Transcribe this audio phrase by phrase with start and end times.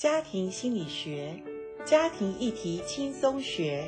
[0.00, 1.42] 家庭心理学，
[1.84, 3.86] 家庭议题轻松学。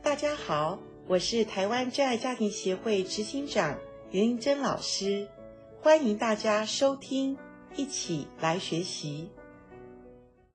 [0.00, 3.76] 大家好，我是台湾真爱家庭协会执行长
[4.12, 5.26] 袁玲珍老师，
[5.80, 7.36] 欢迎大家收听，
[7.74, 9.32] 一起来学习。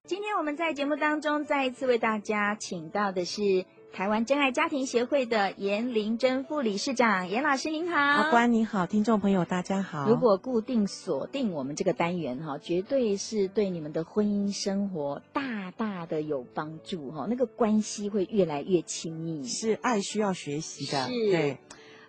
[0.06, 3.66] 今天我们在节目当中再一次为大家请到的是。
[3.94, 10.10] 台湾真爱家庭协会的严玲珍副理事长，严老师您好，阿关您好，听众朋友大家好。
[10.10, 19.46] 如果固定锁定我们这个单元哈，绝对是对你们的婚姻生活大大的有帮助哈，那个关系会越来越亲密。
[19.46, 21.58] 是爱需要学习的，是对。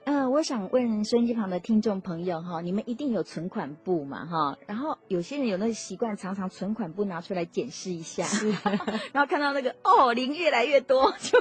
[0.06, 4.58] 嗯、呃，我想问收音机旁的听众朋友哈，你们一定有存款簿嘛哈？
[4.66, 8.50] 然后有些人有那个习惯，常常存款簿拿出来检视一下，是，
[9.12, 11.38] 然后看到那个哦零越来越多， 就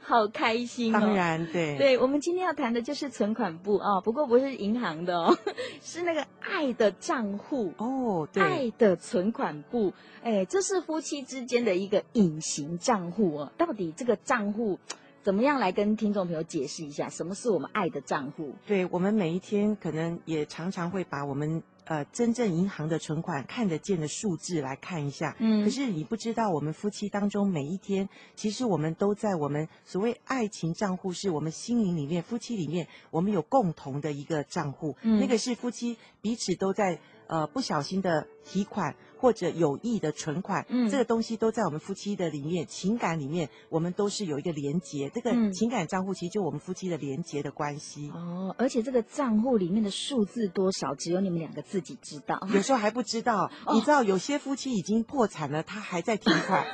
[0.00, 1.00] 好开心、哦。
[1.00, 5.36] 当然，对，对，我们今天要谈的就是存款簿哦，不过不是银行的哦，
[5.82, 14.78] 是那个爱的账户哦，对，爱的存款簿，哎，这是夫妻之间的一个隐形账户哦，到底这个账户？
[15.26, 18.54] 怎么样来跟听众朋友解释一下，什么是我们爱的账户？
[18.64, 25.34] 对，我们每一天可能也常常会把我们呃真正银行的存款看得见的数字来看一下。
[25.38, 34.94] 嗯，可是你不知道，我们夫妻当中每一天，其实我们都在我们所谓爱情账户，是我们心灵里面夫妻里面我们有共同的一个账户。
[35.02, 38.94] 嗯，那个是夫妻彼此都在呃不小心的提款。
[39.18, 45.08] 或者有意的存款，嗯，这个东西都在我们夫妻的里面，情感里面，我们都是有一个连结。
[45.08, 48.10] 这个情感账户其实就我们夫妻的连结的关系。
[48.10, 52.40] 哦，而且这个账户里面的数字多少，只有你们两个自己知道。
[52.52, 56.66] 有时候还不知道，你知道有些夫妻已经破产了，他还在提款。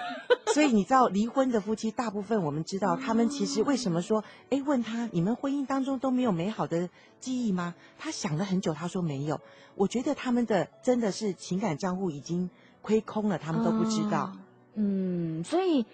[0.55, 7.75] 所以你知道离婚的夫妻，大部分我们知道，他们其实为什么说，哎，问他你们婚姻当中都没有美好的记忆吗？
[7.99, 9.41] 他想了很久，他说没有。
[9.75, 12.51] 我觉得他们的真的是情感账户已经
[12.83, 14.33] 亏空了，他们都不知道。
[14.75, 15.87] 嗯，所以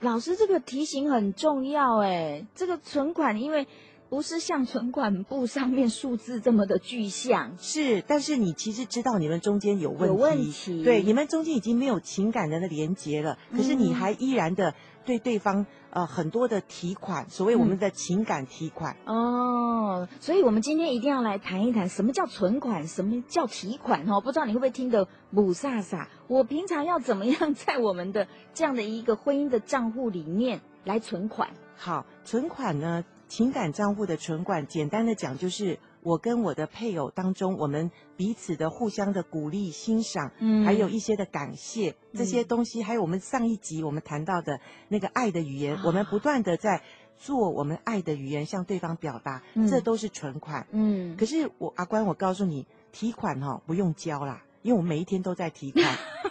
[0.00, 3.66] 老师这个提醒很重要，哎，这个存款因为。
[4.10, 14.74] 不是像存款簿上面数字这么的具象，是，但是你其实知道你们中间有问题，有问题，对，你们中间已经没有情感的连接了，可是你还依然的
[15.04, 18.96] 对对方呃很多的提款，所谓我们的情感提款。
[19.04, 26.08] 嗯、哦，所以我们今天一定要来谈一谈什么叫存款，什么叫提款哦，不知道你会不会听得母萨萨？
[26.28, 31.50] 我平常要怎么样在我们的这样的一个婚姻的账户里面来存款？
[31.76, 33.04] 好，存款呢？
[33.28, 46.82] 情感账户的存款，简单的讲就是我跟我的配偶当中，我们彼此的互相的鼓励、欣赏，嗯，还有一些的感谢这些东西，还有我们上一集我们谈到的那个爱的语言，我们不断的在
[47.18, 50.66] 做我们爱的语言向对方表达，这都是存款。
[50.70, 55.84] 嗯，可是我阿关，我告诉你，提款哈不用交啦，因为我们每一天都在提款，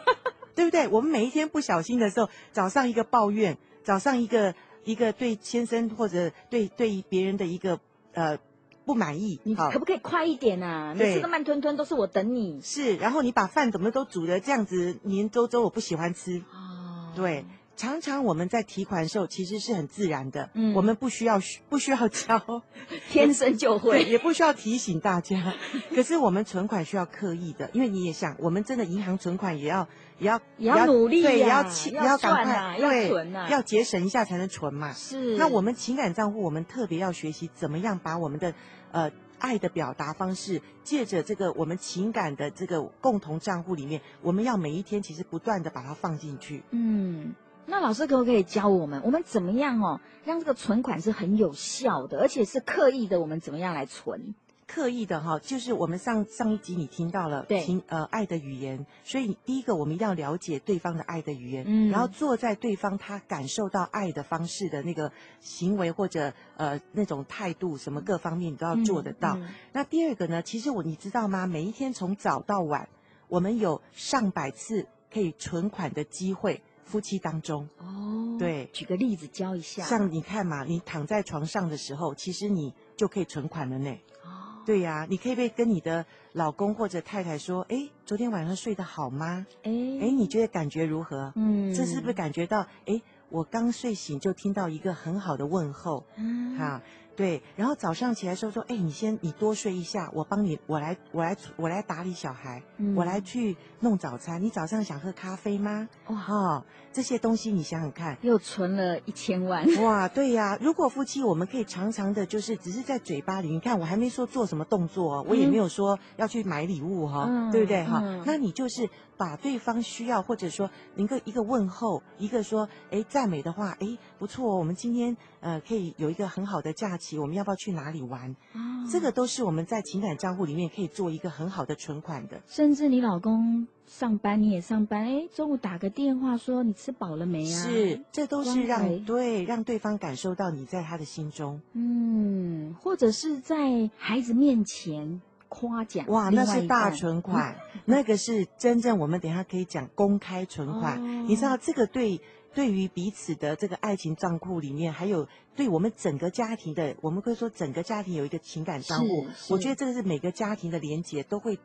[0.55, 0.87] 对不对？
[0.87, 4.55] 我们每一天不小心的时候，早上一个抱怨，早上一个。
[4.87, 7.79] 一个对先生或者对对别人的一个
[8.13, 8.39] 呃
[8.85, 10.95] 不满意，你可不可以快一点啊？
[10.97, 12.61] 每次都慢吞吞，都是我等你。
[12.61, 16.41] 是，然后你把饭怎么都煮的这样子黏粥粥，我不喜欢吃。
[16.53, 17.43] 哦，对，
[17.77, 21.39] 常常我们在提款的时候其实是很自然的，嗯，我们不需要
[21.69, 22.63] 不需要教，
[23.09, 25.53] 天生就会，也不需要提醒大家。
[25.95, 29.87] 可是我们存款需要刻意的，因为你也想，我们真的银行存款也要。
[30.19, 34.91] 也要也要努力、啊，对，也要也要赶快，啊、要存啊，要节省一下才能存嘛。
[34.91, 35.37] 是。
[35.37, 38.51] 那我们情感账户，我们特别要学习怎么样把我们的
[38.91, 46.63] 呃爱的表达方式，借着这个我们情感的这个共同账户里面，我们要每一天其实不断的把它放进去。
[46.71, 47.35] 嗯，
[47.69, 54.33] 那老师可不可以教我们，我们怎么样哦，让这个存款是很有效的，而且是刻意的，我们怎么样来存？
[54.65, 69.37] 刻意的哈，就是我们上上一集你听到了，对，情呃爱的语言，所以第一个我们要了解对方的爱的语言，嗯，然后坐在对方他感受到爱的方式的那个行为或者呃那种态度什么各方面你都要做得到。
[69.37, 71.47] 嗯嗯、那第二个呢，其实我你知道吗？
[71.47, 72.89] 每一天从早到晚，
[73.29, 83.91] 我们有上百次可以存款的机会，夫妻当中哦，对，举个例子教一下，像你看嘛，你躺在床上的时候，其实你就可以存款了呢。
[84.23, 89.47] 哦对呀、啊，你可以被跟你的老公或者太太说，哎，昨天晚上睡得好吗？
[89.63, 91.31] 哎，哎，你觉得感觉如何？
[91.37, 96.05] 嗯，这是不是感觉到，哎，我刚睡醒就听到一个很好的问候？
[96.15, 96.81] 嗯，好，
[97.15, 104.41] 对，然后早上起来时候说，哎，你先你多睡一下，我帮你，我来我来我来打理小孩，嗯、我来去弄早餐。
[104.41, 105.89] 你早上想喝咖啡吗？
[106.07, 109.65] 哇、哦，这些东西你想想看，又存了一千万。
[109.83, 117.99] 哇，对呀，如果夫妻我们可以常常的，就是只是在嘴巴里，你看我还没说做什么动作，我也没有说要去买礼物哈，嗯、对不对哈？
[118.03, 118.87] 嗯、那你就是
[119.17, 128.35] 把对方需要或者说一个一个问候，一个说哎赞美的话，哎不错，我们今天呃可以有一个很好的假期，我们要不要去哪里玩？
[128.53, 132.39] 哦、这个都是我们在情感账户里面可以做一个很好的存款的。
[132.45, 137.63] 甚至你老公上班你也上班，哎中午打个电话说你吃饱了没啊？
[137.63, 141.59] 是，这都是让对让对方感受到你在他的心中。
[141.73, 145.19] 嗯，或者是在孩子面前。
[145.49, 151.01] 夸奖哇，那是大存款，嗯、 那个是真正我们等一下可以讲公开存款。
[151.01, 152.19] 哦、你知道这个对
[152.53, 159.27] 对于彼此的这个爱情账户里面，还有对我们整个家庭的，我们可以说整个家庭有一个情感账户。
[159.49, 161.59] 我觉得这个是每个家庭的连结都会。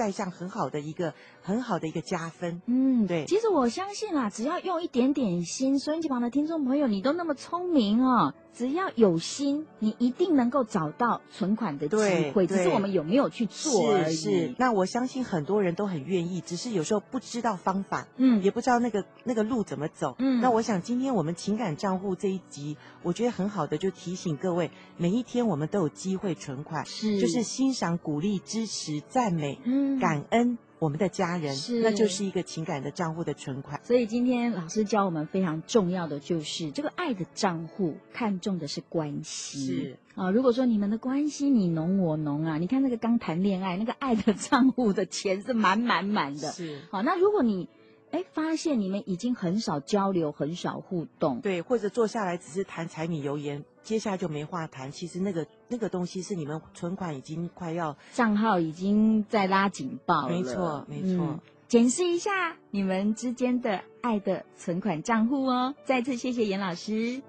[0.00, 1.12] 带上很好的一个
[1.42, 3.26] 很好的一个加分，嗯，对。
[3.26, 8.32] 其实我相信啊，只要用一点点心，收音机旁的听众朋友，你都那么聪明哦。
[8.52, 12.46] 只要有心，你一定能够找到存款的机会。
[12.46, 14.14] 只是我们有没有去做而已。
[14.14, 14.54] 是是。
[14.58, 20.16] 那我相信很多人都很愿意，只是有时候不知道方法，嗯，也不知道那个那个路怎么走。
[20.18, 20.40] 嗯。
[20.40, 29.58] 那我想今天我们情感账户这一集，我觉得很好的，就提醒各位，每一天我们都有机会存款，是，就是欣赏、鼓励、支持、赞美。
[29.64, 29.89] 嗯。
[29.98, 33.80] 感恩我们的家人，是，那就是一个情感的账户的存款。
[33.82, 39.66] 所以今天老师教我们非常重要的就是这个爱的账户，看重的是关系。
[39.66, 46.50] 是啊，如果说你们的关系你侬我侬啊，你看那个刚谈恋爱那个爱的账户的钱是满满满的。
[46.52, 47.68] 是，好，那如果你。
[48.10, 54.90] 哎，发现你们已经很少交流，很少互动，对，或者坐下来只是谈柴米油盐，接下来就没话谈。
[54.90, 60.30] 其实那个那个东西是你们存款已经快要账号已经在拉警报了。
[60.30, 61.24] 没错，没错。
[61.26, 65.74] 嗯，检视一下你们之间的爱的存款账户哦。
[65.84, 67.22] 再次谢谢严老师。